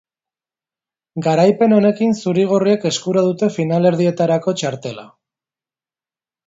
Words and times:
Garaipen 1.27 1.75
honekin, 1.77 2.17
zuri-gorriek 2.23 2.89
eskura 2.93 3.25
dute 3.29 3.53
finalerdietarako 3.59 4.59
txartela. 4.63 5.09